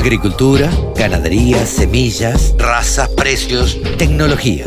[0.00, 4.64] Agricultura, ganadería, semillas, razas, precios, tecnología.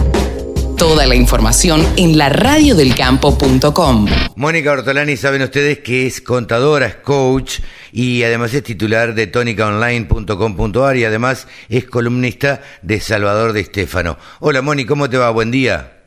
[0.78, 4.06] Toda la información en la radiodelcampo.com.
[4.35, 7.61] Mónica Ortolani, saben ustedes que es contadora, es coach
[7.92, 14.20] y además es titular de tónicaonline.com.ar y además es columnista de Salvador de Estéfano.
[14.39, 15.31] Hola Mónica, ¿cómo te va?
[15.31, 16.02] Buen día.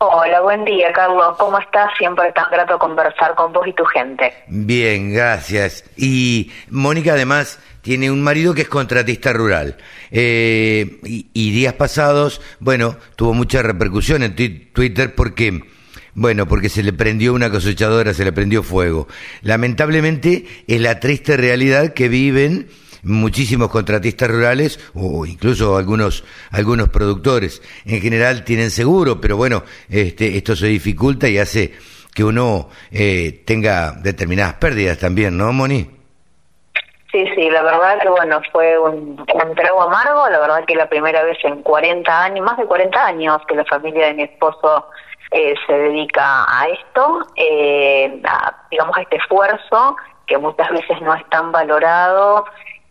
[0.00, 1.36] Hola, buen día, Carlos.
[1.38, 1.90] ¿Cómo estás?
[1.98, 4.32] Siempre tan grato conversar con vos y tu gente.
[4.46, 5.84] Bien, gracias.
[5.96, 9.76] Y Mónica además tiene un marido que es contratista rural.
[10.12, 15.64] Eh, y, días pasados, bueno, tuvo mucha repercusión en Twitter porque,
[16.14, 19.08] bueno, porque se le prendió una cosechadora, se le prendió fuego.
[19.42, 22.68] Lamentablemente es la triste realidad que viven
[23.02, 27.62] muchísimos contratistas rurales o incluso algunos algunos productores.
[27.84, 31.72] En general tienen seguro pero bueno este esto se dificulta y hace
[32.14, 35.98] que uno eh, tenga determinadas pérdidas también no Moni
[37.10, 39.16] Sí, sí, la verdad que bueno, fue un,
[39.56, 43.40] trago amargo, la verdad que la primera vez en 40 años, más de 40 años
[43.48, 44.86] que la familia de mi esposo
[45.30, 48.20] eh, se dedica a esto, eh,
[48.70, 52.44] digamos a este esfuerzo que muchas veces no es tan valorado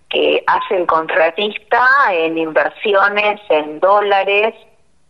[0.10, 4.56] que hace el contratista en inversiones en dólares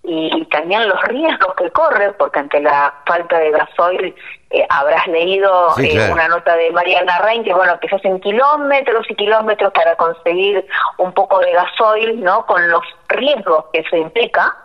[0.03, 4.15] y, también los riesgos que corre, porque ante la falta de gasoil
[4.51, 9.05] eh, habrás leído eh, una nota de Mariana Rein que bueno que se hacen kilómetros
[9.09, 10.65] y kilómetros para conseguir
[10.97, 12.45] un poco de gasoil, ¿no?
[12.45, 14.55] Con los riesgos que eso implica.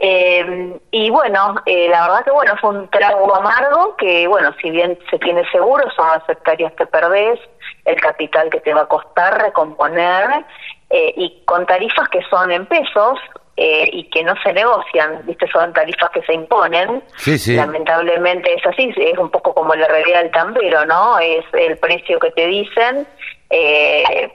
[0.00, 4.70] Eh, y bueno, eh, la verdad que bueno, fue un trago amargo que bueno, si
[4.70, 7.40] bien se tiene seguro, son las hectáreas que perdés,
[7.84, 10.44] el capital que te va a costar recomponer,
[10.90, 13.18] eh, y con tarifas que son en pesos,
[13.58, 15.48] eh, y que no se negocian, ¿viste?
[15.50, 17.02] Son tarifas que se imponen.
[17.56, 21.18] Lamentablemente es así, es un poco como la realidad del tambero, ¿no?
[21.18, 23.06] Es el precio que te dicen.
[23.48, 24.30] Eh,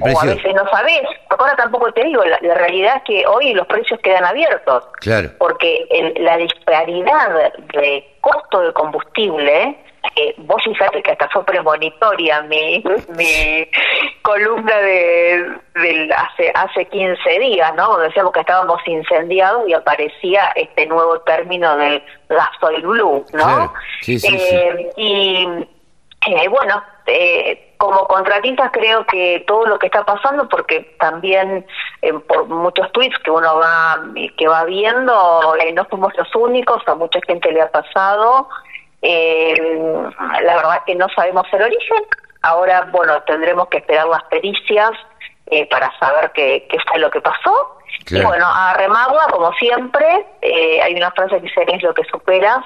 [0.00, 1.02] o a veces no sabes.
[1.28, 4.84] Ahora tampoco te digo, la, realidad es que hoy los precios quedan abiertos.
[5.00, 5.30] Claro.
[5.38, 5.86] Porque
[6.20, 9.76] la disparidad de costo de combustible,
[10.16, 12.82] eh, vos fíjate que hasta fue premonitoria mi,
[13.16, 13.68] mi
[14.22, 15.58] columna de,
[16.16, 17.88] hace hace 15 días, ¿no?
[17.88, 23.72] Donde decíamos que estábamos incendiados y aparecía este nuevo término del gasoil blue, ¿no?
[24.02, 24.54] Sí, sí, sí.
[24.54, 25.46] Eh, y
[26.26, 31.66] eh, bueno, eh, como contratistas creo que todo lo que está pasando, porque también
[32.02, 34.00] eh, por muchos tweets que uno va
[34.36, 38.48] que va viendo, eh, no somos los únicos, a mucha gente le ha pasado.
[39.02, 42.04] la verdad que no sabemos el origen.
[42.42, 44.92] Ahora, bueno, tendremos que esperar las pericias
[45.70, 47.78] para saber qué, qué fue lo que pasó.
[48.10, 52.64] Y bueno, a remarla, como siempre, hay una frase que dice es lo que superas.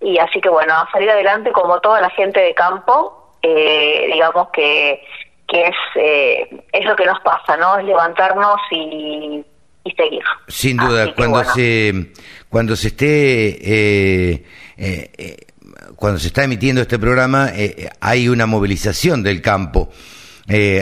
[0.00, 4.48] Y así que bueno, a salir adelante como toda la gente de campo, eh, digamos
[4.52, 5.00] que,
[5.50, 7.78] que es, eh, es lo que nos pasa, ¿no?
[7.78, 9.44] Es levantarnos y,
[9.84, 10.22] y seguir.
[10.48, 12.12] Sin duda, cuando se
[12.48, 14.44] cuando se esté eh,
[14.76, 15.36] eh,
[15.96, 17.50] cuando se está emitiendo este programa
[18.00, 19.90] hay una movilización del campo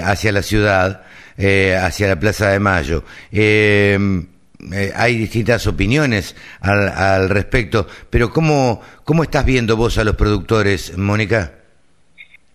[0.04, 1.02] hacia la ciudad,
[1.36, 3.04] hacia la Plaza de Mayo.
[3.32, 10.96] hay distintas opiniones al, al respecto, pero ¿cómo, ¿cómo estás viendo vos a los productores,
[10.96, 11.57] Mónica?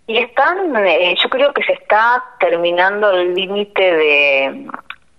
[0.07, 4.67] Y están, eh, yo creo que se está terminando el límite de...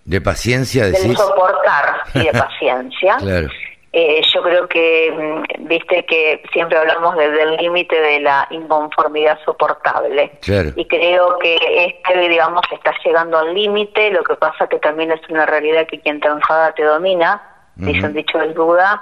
[0.05, 1.09] ¿De paciencia, decís?
[1.09, 3.17] De soportar y de paciencia.
[3.17, 3.49] claro.
[3.97, 10.33] Eh, yo creo que, mm, viste que siempre hablamos del límite de la inconformidad soportable.
[10.43, 10.71] Claro.
[10.75, 11.57] Y creo que
[11.87, 14.11] este, digamos, está llegando al límite.
[14.11, 17.41] Lo que pasa que también es una realidad que quien te enfada te domina,
[17.77, 19.01] dice un dicho del Buda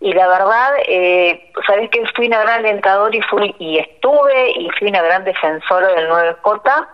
[0.00, 4.68] y la verdad, eh, sabes que fui una gran alentador y fui y estuve y
[4.78, 6.88] fui una gran defensora del 9J,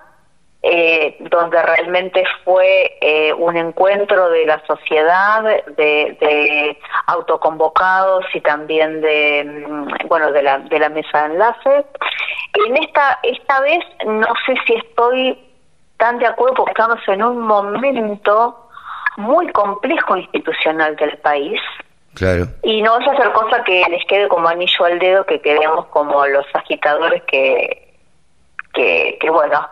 [0.63, 5.43] eh, donde realmente fue eh, un encuentro de la sociedad,
[5.77, 11.85] de, autoconvocados y también de mm, bueno de la de la mesa de enlace.
[12.69, 15.37] En esta esta vez no sé si estoy
[15.97, 18.69] tan de acuerdo porque estamos en un momento
[19.17, 21.61] muy complejo institucional del país
[22.14, 22.47] Claro.
[22.62, 25.87] Y no vas a hacer cosa que les quede como anillo al dedo, que quedemos
[25.87, 27.94] como los agitadores que,
[28.75, 29.67] que, que bueno,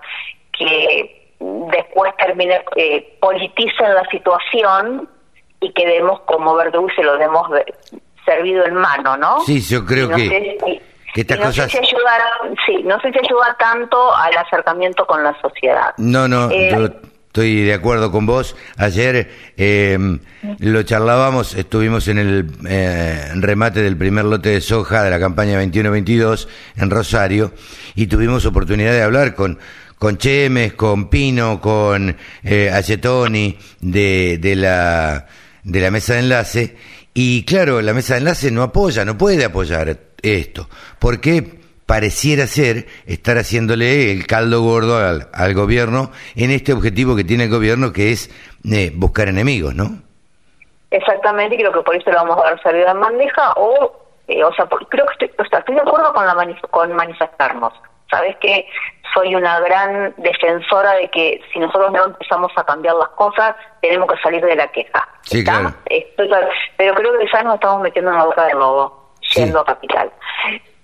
[0.53, 5.09] que después terminen, eh, politicen la situación
[5.61, 7.49] y quedemos como verdugos y se lo demos
[8.25, 9.41] servido en mano, ¿no?
[9.41, 10.81] Sí, yo creo que,
[11.15, 12.19] que estas no Sé si ayuda,
[12.67, 15.95] sí, no sé si ayuda tanto al acercamiento con la sociedad.
[15.99, 16.89] No, no, eh, yo
[17.31, 18.57] Estoy de acuerdo con vos.
[18.77, 20.19] Ayer em,
[20.59, 25.63] lo charlábamos, estuvimos en el eh, remate del primer lote de soja de la campaña
[25.63, 27.55] 21-22 en Rosario
[27.95, 29.61] y tuvimos oportunidad de hablar con,
[29.97, 32.73] con Chemes, con Pino, con eh,
[33.81, 35.27] de, de, la,
[35.63, 36.77] de la mesa de enlace.
[37.15, 40.69] Y claro, la mesa de enlace no apoya, no puede apoyar esto,
[40.99, 41.60] porque
[41.91, 47.45] pareciera ser estar haciéndole el caldo gordo al, al gobierno en este objetivo que tiene
[47.45, 48.31] el gobierno, que es
[48.65, 49.99] eh, buscar enemigos, ¿no?
[50.93, 53.93] Exactamente, creo que por eso le vamos a dar salida en bandeja, o,
[54.29, 57.73] eh, o sea, creo que estoy, o sea, estoy de acuerdo con, la con manifestarnos.
[58.09, 58.69] Sabes que
[59.13, 64.09] soy una gran defensora de que si nosotros no empezamos a cambiar las cosas, tenemos
[64.13, 65.09] que salir de la queja.
[65.23, 65.75] Sí, claro.
[66.77, 70.13] pero creo que ya nos estamos metiendo en la boca del lobo, siendo a capital.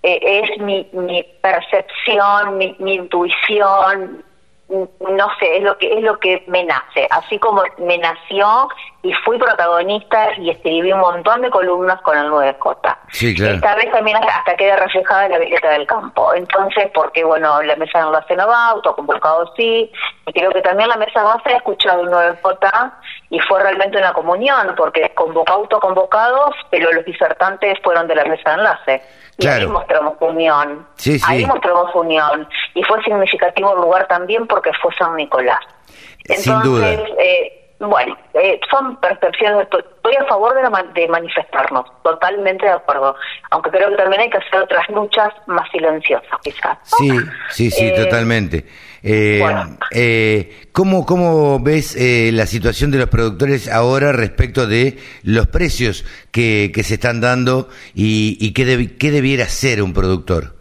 [0.08, 4.23] Eh, es mi, mi percepción, mi, mi intuición,
[4.69, 8.69] no sé, es lo que es lo que me nace, así como me nació
[9.03, 12.97] y fui protagonista y escribí un montón de columnas con el 9J.
[13.11, 13.55] Sí, claro.
[13.55, 16.35] Esta vez también hasta queda reflejada en la billeta del campo.
[16.35, 19.91] Entonces, porque bueno, la mesa de enlace no va, autoconvocado sí,
[20.26, 22.93] y creo que también la mesa enlace ha escuchado el 9J
[23.31, 28.50] y fue realmente una comunión, porque convocó autoconvocados, pero los disertantes fueron de la mesa
[28.50, 29.03] de enlace.
[29.38, 30.87] Y ahí mostramos unión.
[31.27, 32.49] Ahí mostramos unión.
[32.75, 35.61] Y fue significativo el lugar también porque fue San Nicolás.
[36.21, 36.93] Entonces, Sin duda.
[36.93, 39.69] Eh, bueno, eh, son percepciones,
[40.06, 43.17] estoy a favor de, de manifestarnos, totalmente de acuerdo,
[43.50, 46.79] aunque creo que también hay que hacer otras luchas más silenciosas, quizás.
[46.85, 47.11] Sí,
[47.50, 48.64] sí, sí, eh, totalmente.
[49.03, 49.43] Eh,
[49.93, 56.05] eh, ¿cómo, ¿Cómo ves eh, la situación de los productores ahora respecto de los precios
[56.32, 60.56] que, que se están dando y, y qué, qué debiera ser un productor?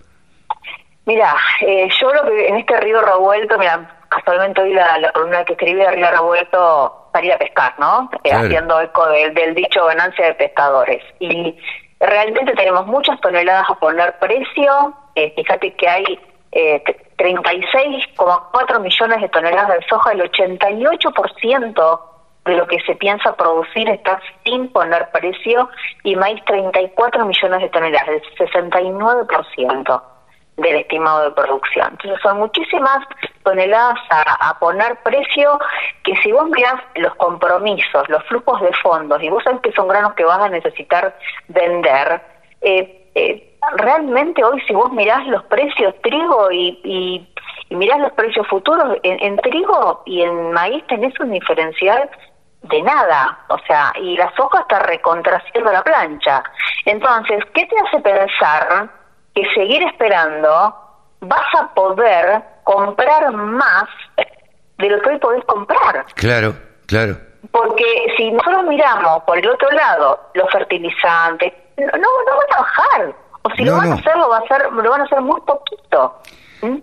[1.06, 5.46] Mira, eh, yo lo que en este río revuelto, mira, casualmente hoy la, la columna
[5.46, 8.10] que escribí de río revuelto salir a pescar, ¿no?
[8.24, 11.02] Eh, haciendo eco del, dicho ganancia de pescadores.
[11.20, 11.58] Y
[12.00, 14.94] realmente tenemos muchas toneladas a poner precio.
[15.16, 16.20] Eh, fíjate que hay
[16.52, 16.84] eh,
[17.18, 22.02] 36,4 millones de toneladas de soja, el 88%
[22.46, 25.70] de lo que se piensa producir está sin poner precio,
[26.04, 30.15] y maíz 34 millones de toneladas, el 69%
[30.58, 31.90] del estimado de producción.
[31.92, 33.00] Entonces son muchísimas
[33.44, 35.60] toneladas a, poner precio
[36.04, 39.88] que si vos mirás los compromisos, los flujos de fondos y vos sabés que son
[39.88, 41.16] granos que vas a necesitar
[41.50, 42.22] vender,
[42.62, 48.48] eh, eh, realmente hoy si vos mirás los precios trigo y, y, mirás los precios
[48.48, 52.10] futuros, en, trigo y en maíz tenés un diferencial
[52.62, 56.44] de nada, o sea, y la soja está recontraciendo la plancha.
[56.86, 58.90] Entonces, ¿qué te hace pensar
[59.36, 60.74] que seguir esperando
[61.20, 63.86] vas a poder comprar más
[64.78, 66.06] de lo que hoy podés comprar.
[66.16, 66.56] Claro,
[66.88, 67.18] claro.
[67.52, 67.86] Porque
[68.18, 73.16] si nosotros miramos por el otro lado los fertilizantes, no, no van a bajar.
[73.44, 75.40] O si lo van a hacer, lo, va a hacer, lo van a hacer muy
[75.42, 76.20] poquito.
[76.62, 76.78] ¿Mm?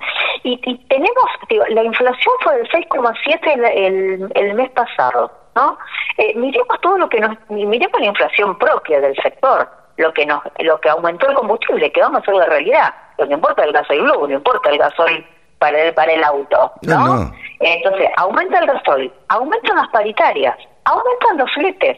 [0.45, 5.77] Y, y, tenemos, digo, la inflación fue del 6,7 el, el, el, mes pasado, ¿no?
[6.19, 10.43] Eh, miremos todo lo que nos, miremos la inflación propia del sector lo que nos
[10.59, 12.95] lo que aumentó el combustible, que vamos a hacer la realidad.
[13.19, 15.27] Lo que importa el gasoil blue, no importa el gasoil
[15.59, 17.33] para el, para el auto, ¿no?
[17.61, 21.97] Entonces, aumenta el gasoil, aumentan las paritarias, aumentan los fletes.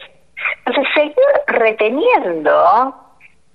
[0.67, 1.15] Entonces, seguir
[1.47, 2.95] reteniendo,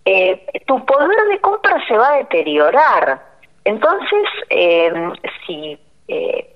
[0.05, 3.21] eh, tu poder de compra se va a deteriorar.
[3.65, 4.91] Entonces, eh,
[5.45, 6.55] si, eh,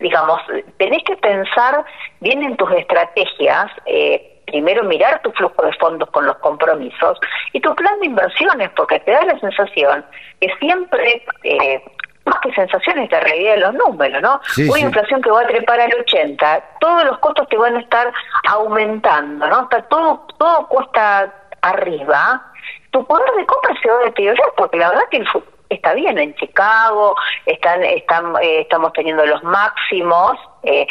[0.00, 0.40] digamos,
[0.78, 1.84] tenés que pensar
[2.20, 7.18] bien en tus estrategias, eh, primero mirar tu flujo de fondos con los compromisos
[7.52, 10.04] y tu plan de inversiones, porque te da la sensación
[10.40, 11.82] que siempre, eh,
[12.24, 14.40] más que sensaciones, la realidad de los números, ¿no?
[14.70, 18.12] Una inflación que va a trepar al 80, todos los costos te van a estar
[18.48, 19.62] aumentando, ¿no?
[19.62, 22.42] Está todo, todo cuesta arriba,
[22.90, 25.24] tu poder de compra se va a deteriorar, porque la verdad que
[25.68, 27.14] está bien en Chicago,
[27.46, 30.86] están, están eh, estamos teniendo los máximos, eh,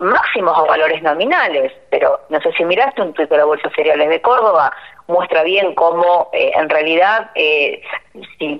[0.00, 4.08] máximos o valores nominales, pero no sé si miraste un tuit de la Bolsa Cereales
[4.08, 4.72] de Córdoba,
[5.06, 7.82] muestra bien cómo eh, en realidad, eh,
[8.38, 8.58] si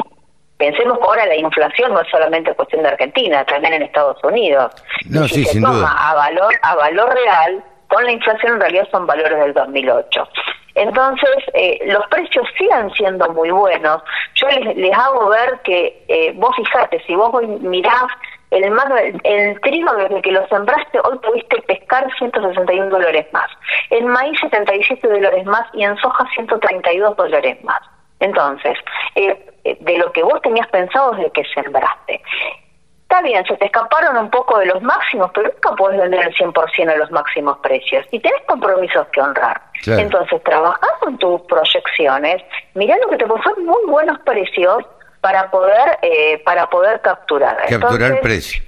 [0.56, 4.72] pensemos que ahora la inflación no es solamente cuestión de Argentina, también en Estados Unidos.
[5.08, 9.06] No, si se toma a valor, a valor real, con la inflación en realidad son
[9.06, 10.28] valores del 2008.
[10.74, 14.02] Entonces, eh, los precios siguen siendo muy buenos.
[14.34, 18.06] Yo les, les hago ver que, eh, vos fijate, si vos mirás
[18.50, 23.50] el, el trigo desde que lo sembraste, hoy pudiste pescar 161 dólares más.
[23.90, 27.80] En maíz 77 dólares más y en soja 132 dólares más.
[28.20, 28.76] Entonces,
[29.14, 32.20] eh, eh, de lo que vos tenías pensado desde que sembraste.
[33.02, 36.34] Está bien, se te escaparon un poco de los máximos, pero nunca puedes vender el
[36.34, 38.04] 100% a los máximos precios.
[38.10, 39.62] Y tenés compromisos que honrar.
[39.86, 42.42] Entonces, trabajás con tus proyecciones,
[42.74, 44.84] mirá lo que te pueden muy buenos precios
[45.20, 47.56] para poder eh, para poder capturar.
[47.68, 48.62] Capturar precio.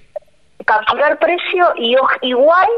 [0.64, 2.69] capturar precio y igual,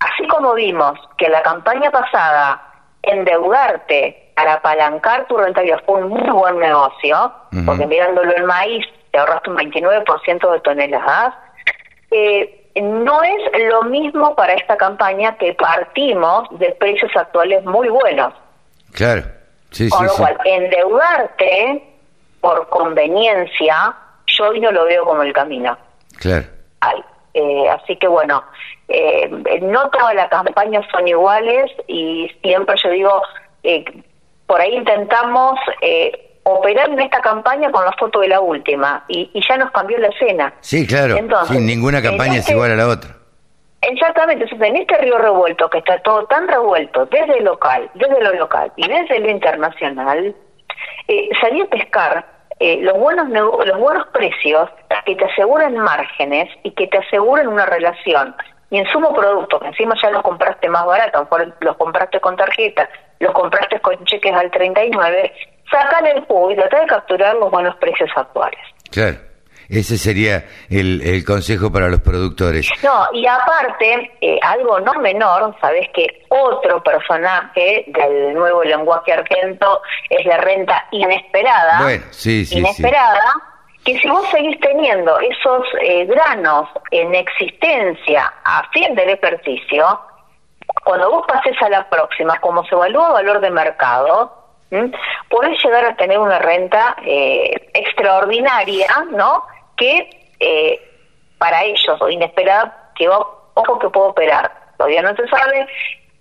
[0.00, 2.62] así como vimos que la campaña pasada
[3.02, 7.32] endeudarte para apalancar tu rentabilidad fue un muy buen negocio,
[7.64, 11.34] porque mirándolo el maíz te ahorraste un 29% de toneladas,
[12.10, 18.34] eh, no es lo mismo para esta campaña que partimos de precios actuales muy buenos.
[18.92, 19.22] Claro,
[19.70, 21.93] sí, Con lo cual, endeudarte
[22.44, 23.94] por conveniencia,
[24.26, 25.78] yo hoy no lo veo como el camino.
[26.18, 26.44] Claro.
[27.32, 28.44] Eh, así que bueno,
[28.86, 29.30] eh,
[29.62, 33.22] no todas las campañas son iguales y siempre yo digo,
[33.62, 33.82] eh,
[34.46, 39.30] por ahí intentamos eh, operar en esta campaña con la foto de la última y,
[39.48, 40.52] ya nos cambió la escena.
[40.60, 41.16] Sí, claro.
[41.16, 43.16] Entonces, ninguna campaña es este igual a la otra.
[43.80, 48.22] Exactamente, entonces en este río revuelto, que está todo tan revuelto, desde lo local, desde
[48.22, 50.34] lo local y desde lo internacional,
[51.08, 54.70] eh, salir a pescar eh, los buenos los buenos precios
[55.04, 58.34] que te aseguran márgenes y que te aseguran una relación
[58.70, 61.28] y en sumo producto, que encima ya los compraste más barato,
[61.60, 62.88] los compraste con tarjeta,
[63.20, 65.32] los compraste con cheques al 39,
[65.70, 68.58] sacan el jugo y trata de capturar los buenos precios actuales.
[68.90, 69.16] Claro.
[69.68, 72.68] Ese sería el, el, consejo para los productores.
[72.82, 79.80] No, y aparte, eh, algo no menor, sabes que otro personaje del nuevo lenguaje argento
[80.10, 81.82] es la renta inesperada.
[81.82, 83.34] Bueno, sí, sí, inesperada,
[83.84, 90.00] que si vos seguís teniendo esos eh, granos en existencia a fin del ejercicio,
[90.84, 94.44] cuando vos pases a la próxima, como se evalúa valor de mercado,
[95.28, 99.44] podés llegar a tener una renta eh, extraordinaria, ¿no?
[99.76, 100.80] Que eh,
[101.38, 105.66] para ellos, o inesperada, que ojo que puedo operar, todavía no se sabe,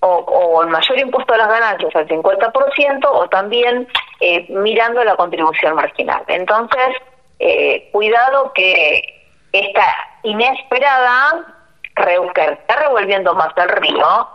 [0.06, 3.88] o, el mayor impuesto a las ganancias al 50%, o también
[4.20, 6.24] eh, mirando la contribución marginal.
[6.28, 6.90] Entonces,
[7.40, 9.02] eh, cuidado que
[9.52, 9.86] esta
[10.24, 11.46] inesperada,
[11.96, 14.28] que está revolviendo más el río,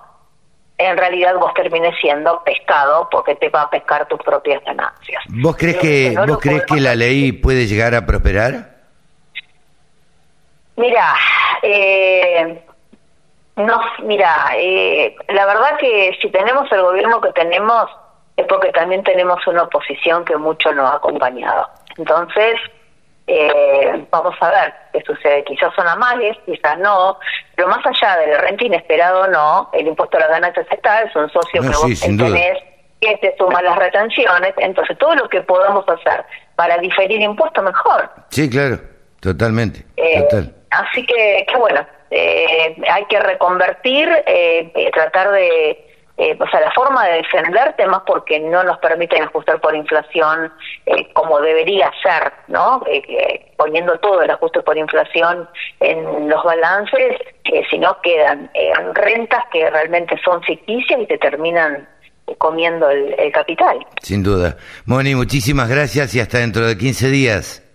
[0.78, 5.22] en realidad vos termines siendo pescado porque te va a pescar tus propias ganancias.
[5.28, 8.77] ¿Vos crees que, vos crees que la ley puede llegar a prosperar?
[10.78, 11.14] Mira,
[11.62, 12.62] eh,
[13.56, 17.90] no, mira, eh, la verdad que si tenemos el gobierno que tenemos
[18.36, 21.68] es porque también tenemos una oposición que mucho nos ha acompañado.
[21.96, 22.54] Entonces,
[23.26, 25.42] eh, vamos a ver qué sucede.
[25.42, 27.18] Quizás son amales, quizás no,
[27.56, 31.28] pero más allá del renta inesperado no, el impuesto a las ganancias está, es un
[31.30, 32.58] socio que vos tenés
[33.00, 36.24] que te suma las retenciones, entonces todo lo que podamos hacer
[36.56, 38.10] para diferir impuestos mejor.
[38.30, 38.80] Sí, claro,
[39.20, 39.84] totalmente.
[39.96, 40.26] Eh,
[40.70, 46.72] así que, que bueno, eh, hay que reconvertir, eh, tratar de eh, o sea, la
[46.72, 50.52] forma de defenderte más porque no nos permiten ajustar por inflación
[50.84, 52.82] eh, como debería ser, ¿no?
[52.88, 55.48] Eh, poniendo todo el ajuste por inflación
[55.78, 57.18] en los balances,
[57.70, 58.50] si no quedan
[58.94, 61.88] rentas que realmente son ficticias y te terminan
[62.36, 63.78] comiendo el, el capital.
[64.02, 64.56] Sin duda.
[64.86, 67.67] Moni, muchísimas gracias y hasta dentro de 15 días.